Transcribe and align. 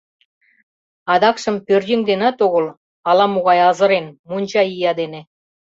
Адакшым 1.13 1.55
пӧръеҥ 1.65 2.01
денат 2.09 2.37
огыл— 2.45 2.65
ала-могай 3.09 3.59
азырен, 3.69 4.05
монча 4.29 4.63
ия 4.75 4.91
дене. 5.01 5.21